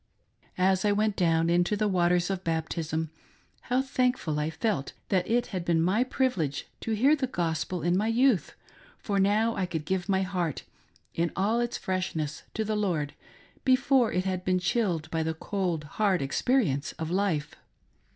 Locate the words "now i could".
9.19-9.85